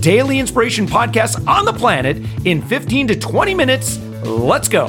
[0.00, 3.98] daily inspiration podcast on the planet in 15 to 20 minutes.
[4.24, 4.88] Let's go.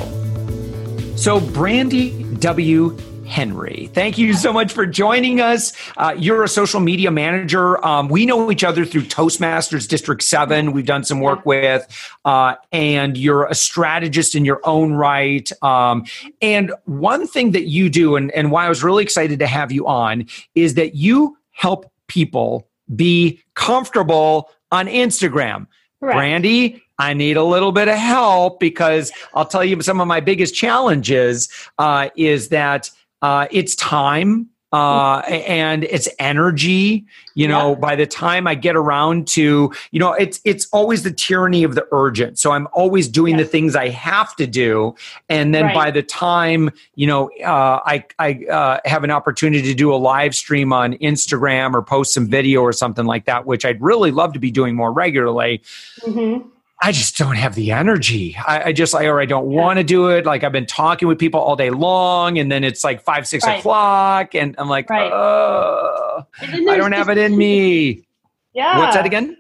[1.15, 2.97] So, Brandy W.
[3.29, 3.89] Henry.
[3.93, 5.71] Thank you so much for joining us.
[5.95, 7.84] Uh, you're a social media manager.
[7.85, 11.87] Um, we know each other through Toastmasters District 7, we've done some work with,
[12.26, 15.49] uh, and you're a strategist in your own right.
[15.62, 16.05] Um,
[16.41, 19.71] and one thing that you do, and, and why I was really excited to have
[19.71, 25.67] you on, is that you help people be comfortable on Instagram.
[25.99, 26.15] Correct.
[26.15, 30.19] Brandy, I need a little bit of help because I'll tell you some of my
[30.19, 37.05] biggest challenges uh, is that uh, it's time uh, and it's energy.
[37.34, 37.79] You know, yeah.
[37.79, 41.76] by the time I get around to, you know, it's it's always the tyranny of
[41.76, 42.37] the urgent.
[42.37, 43.45] So I'm always doing yes.
[43.45, 44.95] the things I have to do,
[45.29, 45.76] and then right.
[45.76, 49.98] by the time you know uh, I I uh, have an opportunity to do a
[49.98, 54.11] live stream on Instagram or post some video or something like that, which I'd really
[54.11, 55.61] love to be doing more regularly.
[56.01, 56.49] Mm-hmm
[56.82, 58.38] I just don't have the energy.
[58.48, 59.60] I, I just like, or I don't yeah.
[59.60, 60.26] want to do it.
[60.26, 63.46] Like I've been talking with people all day long, and then it's like five, six
[63.46, 63.60] right.
[63.60, 65.12] o'clock, and I'm like, right.
[65.12, 68.07] oh, I don't have it in me.
[68.53, 68.78] Yeah.
[68.80, 69.38] What's that again?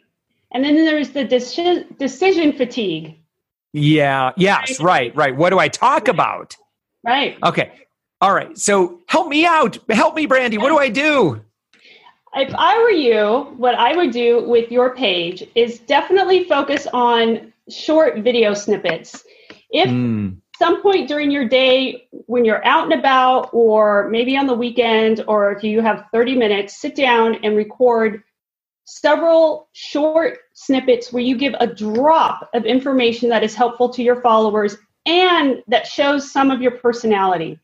[0.51, 3.17] And then there's the deci- decision fatigue.
[3.71, 4.31] Yeah.
[4.35, 4.79] Yes.
[4.79, 5.15] Right.
[5.15, 5.35] Right.
[5.35, 6.09] What do I talk right.
[6.09, 6.57] about?
[7.05, 7.37] Right.
[7.43, 7.71] Okay.
[8.21, 8.57] All right.
[8.57, 9.77] So help me out.
[9.89, 10.57] Help me, Brandy.
[10.57, 11.41] What do I do?
[12.35, 17.53] If I were you, what I would do with your page is definitely focus on
[17.69, 19.23] short video snippets.
[19.69, 20.37] If mm.
[20.57, 25.23] some point during your day, when you're out and about, or maybe on the weekend,
[25.27, 28.23] or if you have 30 minutes, sit down and record
[28.85, 34.21] several short snippets where you give a drop of information that is helpful to your
[34.21, 37.59] followers and that shows some of your personality.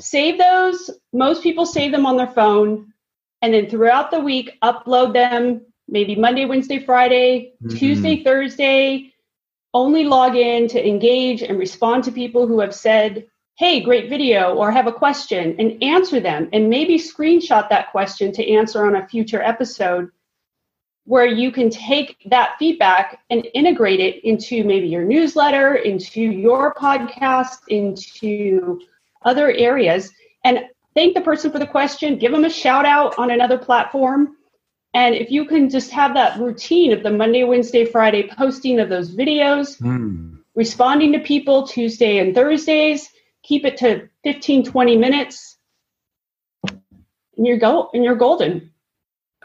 [0.00, 0.90] Save those.
[1.12, 2.92] Most people save them on their phone
[3.42, 7.76] and then throughout the week upload them maybe monday wednesday friday mm-hmm.
[7.76, 9.12] tuesday thursday.
[9.74, 13.26] Only log in to engage and respond to people who have said
[13.58, 16.48] hey great video or have a question and answer them.
[16.52, 20.10] And maybe screenshot that question to answer on a future episode
[21.04, 26.72] where you can take that feedback and integrate it into maybe your newsletter into your
[26.74, 28.80] podcast into
[29.24, 30.12] other areas.
[30.44, 30.60] And
[30.98, 34.36] thank the person for the question, give them a shout out on another platform.
[34.94, 38.88] And if you can just have that routine of the Monday, Wednesday, Friday posting of
[38.88, 40.38] those videos, mm.
[40.56, 43.08] responding to people Tuesday and Thursdays,
[43.44, 45.56] keep it to 15, 20 minutes,
[46.68, 48.72] and you're go and you're golden.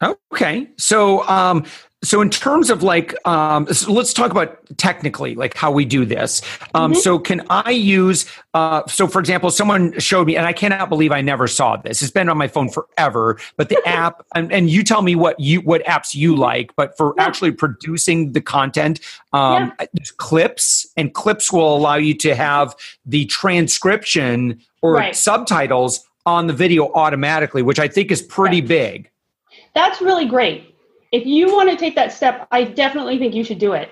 [0.03, 0.69] Okay.
[0.77, 1.65] So um
[2.03, 6.05] so in terms of like um, so let's talk about technically like how we do
[6.05, 6.41] this
[6.75, 6.99] um, mm-hmm.
[6.99, 11.11] so can i use uh, so for example someone showed me and i cannot believe
[11.11, 14.69] i never saw this it's been on my phone forever but the app and, and,
[14.69, 17.23] you tell me what you what apps you like but for yeah.
[17.25, 18.99] actually producing the content
[19.31, 19.87] um, yeah.
[20.17, 22.75] clips and clips will allow you to have
[23.05, 25.15] the transcription or right.
[25.15, 28.67] subtitles on the video automatically which i think is pretty right.
[28.67, 29.09] big
[29.73, 30.73] that's really great
[31.13, 33.91] if you want to take that step, I definitely think you should do it.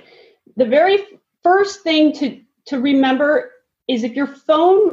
[0.58, 0.98] The very
[1.44, 3.52] first thing to, to remember
[3.88, 4.92] is if your phone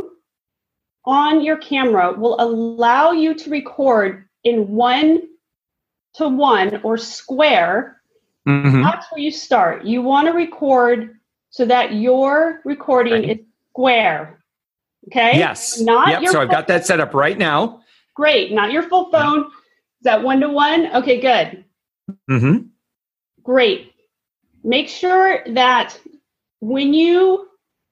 [1.06, 5.22] on your camera will allow you to record in one
[6.16, 8.02] to one or square,
[8.46, 8.82] mm-hmm.
[8.82, 9.86] that's where you start.
[9.86, 13.30] You want to record so that your recording right.
[13.30, 14.44] is square.
[15.06, 15.38] Okay?
[15.38, 15.80] Yes.
[15.80, 16.22] Not yep.
[16.22, 17.80] your so I've got that set up right now.
[18.14, 18.52] Great.
[18.52, 19.50] Not your full phone.
[20.00, 20.94] Is that one to one?
[20.94, 21.64] Okay, good.
[22.30, 22.66] Mm-hmm.
[23.42, 23.92] Great.
[24.62, 25.98] Make sure that
[26.60, 27.48] when you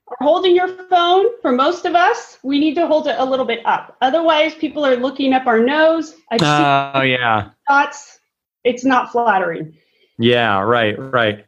[0.08, 3.44] are holding your phone, for most of us, we need to hold it a little
[3.44, 3.96] bit up.
[4.00, 6.14] Otherwise, people are looking up our nose.
[6.40, 7.50] Oh, yeah.
[7.68, 8.20] Dots.
[8.62, 9.74] It's not flattering.
[10.18, 11.44] Yeah, right, right.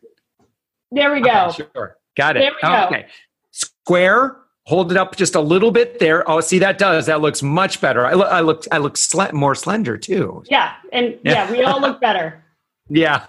[0.90, 1.46] There we go.
[1.50, 1.96] Okay, sure.
[2.16, 2.40] Got it.
[2.40, 2.86] There we go.
[2.86, 3.06] Okay.
[3.50, 4.36] Square.
[4.68, 6.28] Hold it up just a little bit there.
[6.30, 7.06] Oh, see that does.
[7.06, 8.04] That looks much better.
[8.04, 8.28] I look.
[8.30, 8.64] I look.
[8.70, 10.44] I look sl- more slender too.
[10.50, 12.44] Yeah, and yeah, yeah we all look better.
[12.90, 13.26] Yeah.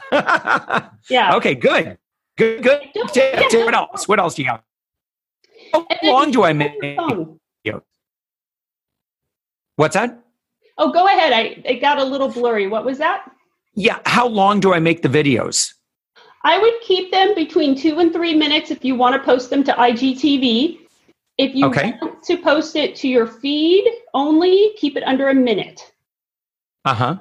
[1.10, 1.34] yeah.
[1.36, 1.98] Okay, good.
[2.38, 2.82] Good, good.
[2.96, 4.08] What else?
[4.08, 4.62] What else do you have?
[5.74, 6.74] How long do I make?
[9.76, 10.22] What's that?
[10.78, 11.32] Oh, go ahead.
[11.32, 12.68] I it got a little blurry.
[12.68, 13.32] What was that?
[13.76, 14.00] Yeah.
[14.06, 15.74] How long do I make the videos?
[16.44, 19.64] I would keep them between two and three minutes if you want to post them
[19.66, 20.80] to IGTV.
[21.40, 21.94] If you Okay.
[22.02, 25.80] want to post it to your feed only, keep it under a minute.
[26.84, 27.16] Uh huh.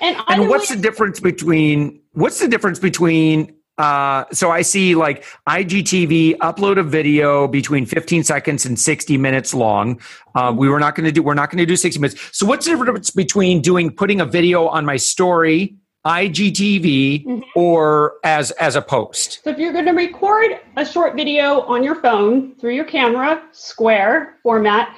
[0.00, 4.96] And, And what's way- the difference between what's the difference between uh, so I see
[4.96, 10.00] like IGTV upload a video between 15 seconds and 60 minutes long.
[10.34, 12.20] Uh, we were not going to do we're not going to do 60 minutes.
[12.36, 15.76] So what's the difference between doing putting a video on my story,
[16.08, 17.42] IGTV, Mhm.
[17.54, 19.40] or as as a post?
[19.44, 23.42] So if you're going to record a short video on your phone through your camera,
[23.52, 24.96] square format,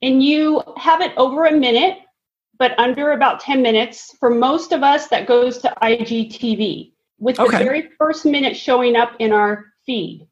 [0.00, 1.98] and you have it over a minute,
[2.58, 7.42] but under about 10 minutes, for most of us, that goes to IGTV with the
[7.42, 7.62] Okay.
[7.62, 10.26] very first minute showing up in our feed.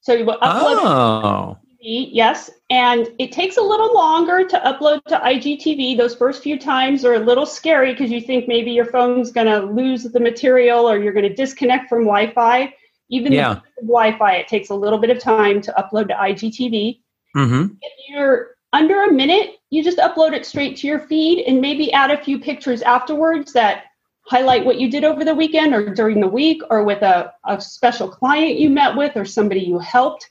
[0.00, 5.18] So you will upload Oh, yes, and it takes a little longer to upload to
[5.18, 5.96] IGTV.
[5.96, 9.46] Those first few times are a little scary because you think maybe your phone's going
[9.46, 12.74] to lose the material or you're going to disconnect from Wi-Fi.
[13.08, 13.54] Even Yeah.
[13.54, 17.00] with Wi-Fi, it takes a little bit of time to upload to IGTV.
[17.36, 17.66] mm-hmm.
[17.80, 21.92] If you're under a minute, you just upload it straight to your feed and maybe
[21.92, 23.84] add a few pictures afterwards that
[24.26, 27.60] highlight what you did over the weekend or during the week or with a, a
[27.60, 30.28] special client you met with or somebody you helped.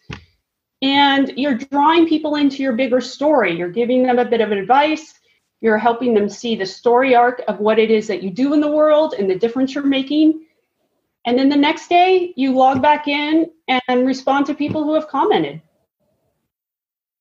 [0.81, 3.57] And you're drawing people into your bigger story.
[3.57, 5.13] You're giving them a bit of advice.
[5.61, 8.59] You're helping them see the story arc of what it is that you do in
[8.59, 10.45] the world and the difference you're making.
[11.25, 15.07] And then the next day, you log back in and respond to people who have
[15.07, 15.61] commented.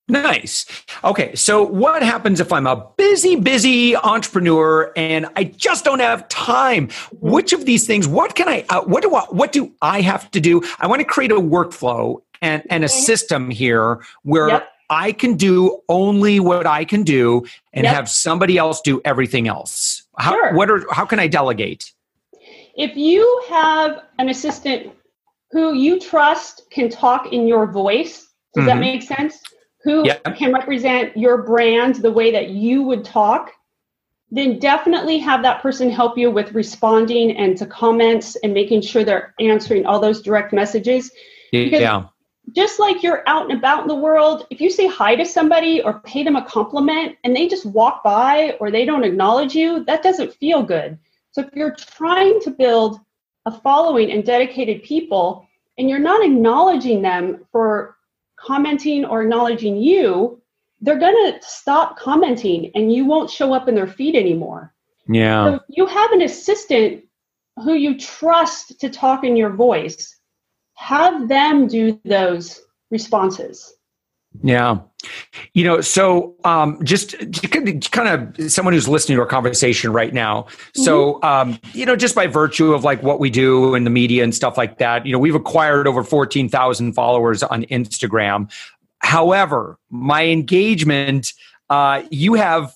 [0.06, 0.66] Nice.
[1.02, 6.28] Okay, so what happens if I'm a busy, busy entrepreneur and I just don't have
[6.28, 6.90] time?
[7.20, 8.06] Which of these things?
[8.06, 8.66] What can I?
[8.68, 9.22] Uh, what do I?
[9.30, 10.62] What do I have to do?
[10.78, 14.68] I want to create a workflow and and a system here where Yep.
[14.90, 17.94] I can do only what I can do and Yep.
[17.94, 20.02] have somebody else do everything else.
[20.18, 20.32] How?
[20.32, 20.54] Sure.
[20.54, 20.84] What are?
[20.92, 21.90] How can I delegate?
[22.76, 24.92] If you have an assistant
[25.52, 28.80] who you trust can talk in your voice, does that Mhm.
[28.80, 29.40] make sense?
[29.84, 30.36] Who Yep.
[30.36, 33.52] can represent your brand the way that you would talk,
[34.30, 39.04] then definitely have that person help you with responding and to comments and making sure
[39.04, 41.12] they're answering all those direct messages.
[41.52, 42.02] Because- yeah.
[42.52, 45.82] Just like you're out and about in the world, if you say hi to somebody
[45.82, 49.84] or pay them a compliment and they just walk by or they don't acknowledge you,
[49.84, 50.98] that doesn't feel good.
[51.32, 53.00] So if you're trying to build
[53.46, 55.46] a following and dedicated people
[55.78, 57.96] and you're not acknowledging them for
[58.36, 60.40] commenting or acknowledging you,
[60.80, 64.72] they're going to stop commenting and you won't show up in their feed anymore.
[65.08, 65.44] Yeah.
[65.44, 67.04] So if you have an assistant
[67.56, 70.18] who you trust to talk in your voice,
[70.74, 72.60] have them do those
[72.90, 73.74] responses.
[74.42, 74.78] Yeah.
[75.52, 77.14] You know, so um, just
[77.92, 80.46] kind of someone who's listening to our conversation right now.
[80.74, 84.24] So, um, you know, just by virtue of like what we do in the media
[84.24, 88.50] and stuff like that, you know, we've acquired over 14,000 followers on Instagram.
[89.00, 91.34] However, my engagement,
[91.68, 92.74] uh, you have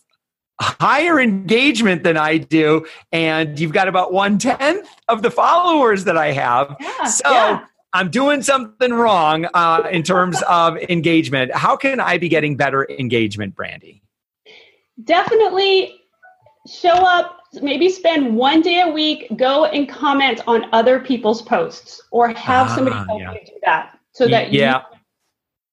[0.61, 6.17] higher engagement than I do, and you've got about one tenth of the followers that
[6.17, 6.77] I have.
[6.81, 7.05] Yeah.
[7.05, 7.65] So yeah.
[7.93, 11.55] I'm doing something wrong uh, in terms of engagement.
[11.55, 14.03] How can I be getting better engagement, Brandy?
[15.05, 16.01] definitely
[16.69, 22.03] show up maybe spend one day a week go and comment on other people's posts
[22.11, 23.33] or have somebody Ah, help yeah.
[23.33, 24.83] you do that so that you yeah,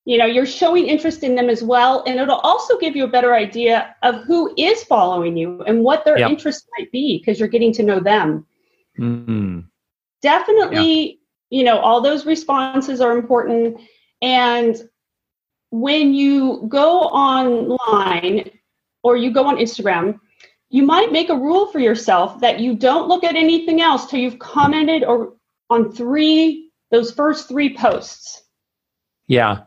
[0.05, 3.07] you know you're showing interest in them as well and it'll also give you a
[3.07, 6.29] better idea of who is following you and what their Yep.
[6.29, 8.45] interest might be because you're getting to know them
[8.99, 9.65] Mhm.
[10.21, 13.79] definitely you know all those responses are important.
[14.21, 14.75] And
[15.69, 18.49] when you go online
[19.03, 20.19] or you go on instagram
[20.69, 24.19] you might make a rule for yourself that you don't look at anything else till
[24.19, 25.33] you've commented or
[25.69, 28.43] on three those first three posts.
[29.27, 29.63] Yeah,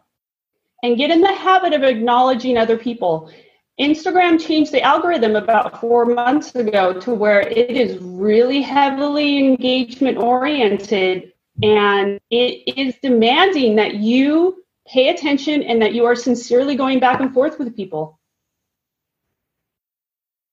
[0.83, 3.33] and get in the habit of acknowledging other people.
[3.81, 10.19] Instagram changed the algorithm about four months ago to where it is really heavily engagement
[10.19, 17.01] oriented and it is demanding that you pay attention and that you are sincerely going
[17.01, 18.19] back and forth with people.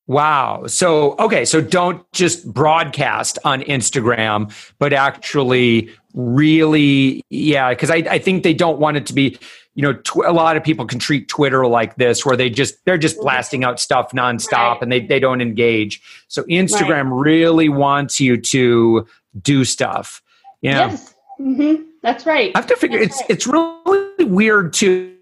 [0.08, 0.66] Wow.
[0.66, 1.44] So, okay.
[1.44, 8.54] So don't just broadcast on Instagram, but actually really, yeah, because I, I think they
[8.54, 9.36] don't want it to be,
[9.74, 12.84] you know, tw- a lot of people can treat Twitter like this, where they just,
[12.84, 14.82] they're just blasting out stuff nonstop Right.
[14.82, 16.00] and they, they don't engage.
[16.28, 19.06] So Instagram really wants you to
[19.42, 20.22] do stuff.
[20.60, 20.90] Yeah.
[20.90, 21.14] Yes.
[21.38, 22.52] hmm That's right.
[22.54, 25.16] I have to figure That's it's it's really weird to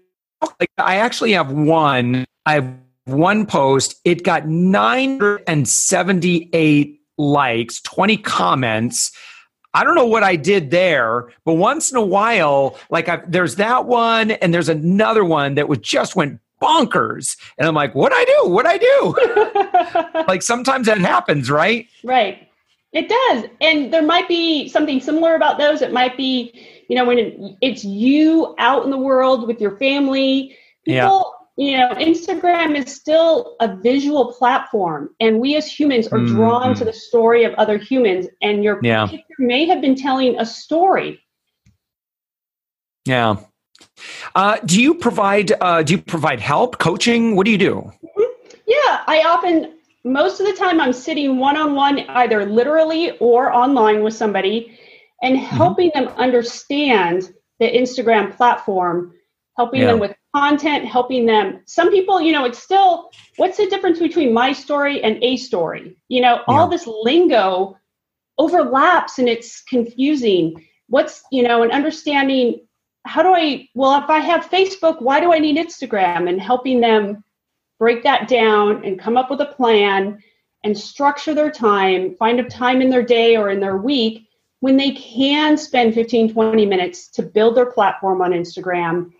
[0.59, 2.73] like I actually have one I have
[3.05, 9.13] one post it got 978 likes 20 comments
[9.75, 13.57] I don't know what I did there, but once in a while, like I've, there's
[13.57, 17.35] that one and there's another one that was just went bonkers.
[17.57, 18.49] And I'm like, what I do?
[18.49, 20.23] What I do?
[20.29, 21.87] like sometimes that happens, right?
[22.05, 22.44] Right.
[22.95, 23.49] It does.
[23.59, 25.81] And there might be something similar about those.
[25.81, 30.57] It might be, you know, when it's you out in the world with your family.
[30.85, 31.65] People, yeah.
[31.65, 35.09] you know, Instagram is still a visual platform.
[35.19, 36.35] And we as humans are mm-hmm.
[36.35, 38.27] drawn to the story of other humans.
[38.41, 39.07] And your yeah.
[39.07, 41.21] picture may have been telling a story.
[43.03, 43.35] Yeah.
[44.35, 47.35] Uh, do you provide uh, do you provide help, coaching?
[47.35, 47.91] What do you do?
[48.03, 48.21] Mm-hmm.
[48.67, 49.74] Yeah, I often
[50.05, 54.77] most of the time I'm sitting one on one, either literally or online with somebody,
[55.21, 55.55] and mm-hmm.
[55.55, 56.05] helping mm-hmm.
[56.05, 59.13] them understand the Instagram platform,
[59.57, 59.87] helping yeah.
[59.87, 61.61] them with content, helping them.
[61.65, 65.97] Some people, you know, it's still what's the difference between my story and a story?
[66.07, 66.43] You know, yeah.
[66.47, 67.77] all this lingo
[68.37, 70.67] overlaps and it's confusing.
[70.87, 72.61] What's, you know, and understanding
[73.05, 76.27] how do I, well, if I have Facebook, why do I need Instagram?
[76.27, 77.23] And helping them
[77.79, 80.21] break that down and come up with a plan
[80.63, 84.27] and structure their time, find a time in their day or in their week
[84.59, 89.11] when they can spend 15, 20 minutes to build their platform on Instagram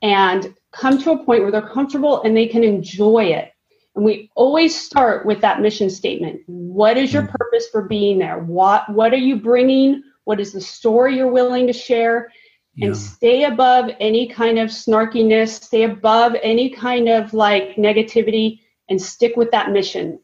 [0.00, 3.52] and come to a point where they're comfortable and they can enjoy it.
[3.94, 6.40] And we always start with that mission statement.
[6.46, 7.30] What is your mm.
[7.30, 8.38] purpose for being there?
[8.38, 10.02] What what are you bringing?
[10.24, 12.30] What is the story you're willing to share?
[12.74, 12.86] Yeah.
[12.86, 19.00] and stay above any kind of snarkiness, stay above any kind of like negativity, and
[19.00, 20.18] stick with that mission.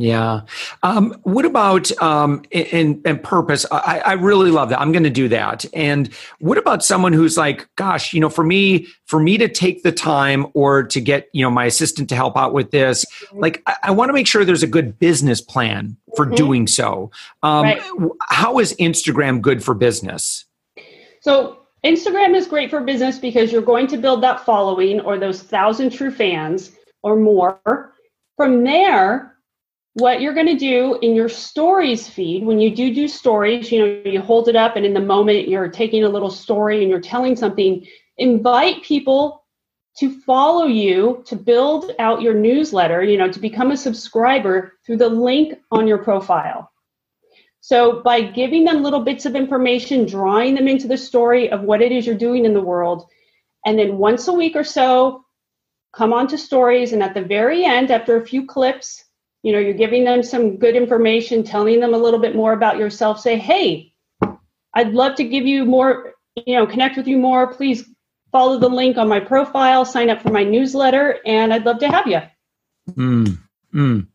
[0.00, 0.40] Yeah.
[0.82, 3.66] Um, what about um, and in purpose?
[3.70, 4.80] I, I really love that.
[4.80, 5.66] I'm going to do that.
[5.74, 9.82] And what about someone who's like, gosh, you know, for me, for me to take
[9.82, 13.40] the time or to get, you know, my assistant to help out with this, mm-hmm.
[13.40, 16.34] like I, I want to make sure there's a good business plan for mm-hmm.
[16.34, 17.10] doing so.
[17.42, 17.82] Um, right.
[18.30, 20.46] How is Instagram good for business?
[21.20, 25.42] So Instagram is great for business because you're going to build that following or those
[25.42, 26.72] thousand true fans
[27.02, 27.94] or more.
[28.36, 29.36] From there,
[29.94, 33.80] what you're going to do in your stories feed, when you do do stories, you
[33.80, 36.90] know, you hold it up and in the moment you're taking a little story and
[36.90, 37.84] you're telling something,
[38.18, 39.44] invite people
[39.98, 44.96] to follow you to build out your newsletter, you know, to become a subscriber through
[44.96, 46.69] the link on your profile.
[47.60, 51.82] So by giving them little bits of information, drawing them into the story of what
[51.82, 53.06] it is you're doing in the world,
[53.66, 55.24] and then once a week or so,
[55.92, 56.92] come on to stories.
[56.92, 59.04] And at the very end, after a few clips,
[59.42, 62.78] you know, you're giving them some good information, telling them a little bit more about
[62.78, 63.20] yourself.
[63.20, 63.92] Say, hey,
[64.74, 66.14] I'd love to give you more,
[66.46, 67.52] you know, connect with you more.
[67.52, 67.84] Please
[68.32, 71.88] follow the link on my profile, sign up for my newsletter, and I'd love to
[71.88, 72.20] have you.
[72.92, 73.38] Mm,
[73.74, 74.06] mm.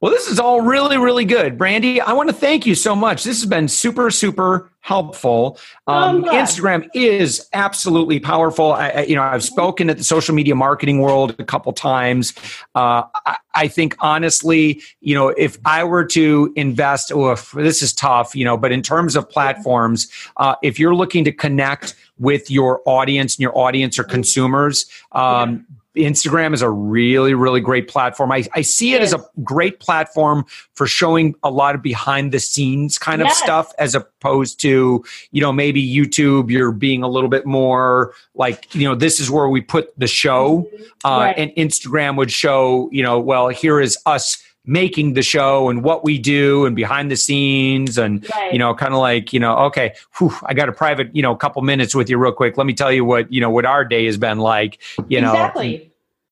[0.00, 1.58] Well, this is all really, really good.
[1.58, 3.24] Brandy, I want to thank you so much.
[3.24, 5.58] This has been super, super helpful.
[5.88, 8.72] Um, Instagram is absolutely powerful.
[8.72, 12.32] I, you know, I've spoken at the social media marketing world a couple times.
[12.76, 17.92] Uh, I, I, think honestly, you know, if I were to invest, oh, this is
[17.92, 22.50] tough, you know, but in terms of platforms, uh, if you're looking to connect with
[22.50, 25.66] your audience and your audience or consumers, um,
[25.98, 28.32] Instagram is a really, really great platform.
[28.32, 32.40] I, I see it, as a great platform for showing a lot of behind the
[32.40, 37.28] scenes kind of stuff as opposed to, you know, maybe YouTube, you're being a little
[37.28, 40.62] bit more like, you know, this is where we put the show.
[40.62, 40.84] Mm-hmm.
[41.04, 41.38] Uh, right.
[41.38, 46.04] And Instagram would show, you know, well, here is us making the show and what
[46.04, 48.52] we do and behind the scenes and right.
[48.52, 51.34] you know kind of like you know okay whew, i got a private you know
[51.34, 53.82] couple minutes with you real quick let me tell you what you know what our
[53.82, 54.78] day has been like
[55.08, 55.87] you know exactly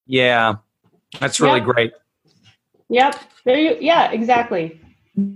[0.07, 0.55] yeah
[1.21, 1.69] that's really yep.
[1.69, 1.93] great
[2.89, 4.81] yep there you yeah exactly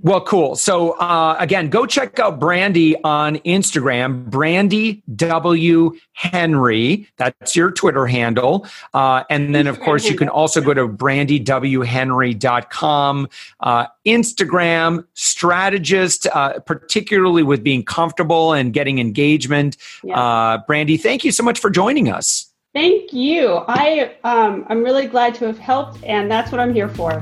[0.02, 0.56] well, cool.
[0.56, 7.08] So uh, again, go check out Brandy on Instagram, Brandy W Henry.
[7.16, 8.66] That's your Twitter handle.
[8.92, 13.28] Uh, and then, of course, you can also go to brandywhenry.com.
[13.60, 19.78] Uh, Instagram strategist, uh, particularly with being comfortable and getting engagement.
[20.04, 20.20] Yeah.
[20.20, 22.49] Uh, Brandy, thank you so much for joining us.
[22.72, 23.64] Thank you.
[23.66, 27.20] I um, I'm really glad to have helped, and that's what I'm here for.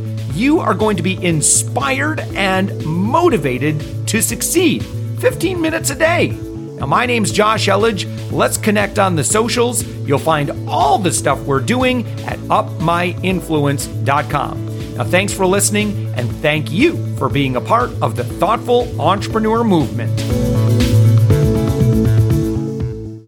[0.33, 4.83] you are going to be inspired and motivated to succeed.
[5.19, 6.29] 15 minutes a day.
[6.29, 8.07] Now, my name's Josh Elledge.
[8.31, 9.85] Let's connect on the socials.
[10.07, 14.95] You'll find all the stuff we're doing at upmyinfluence.com.
[14.97, 19.63] Now, thanks for listening, and thank you for being a part of the thoughtful entrepreneur
[19.63, 20.19] movement.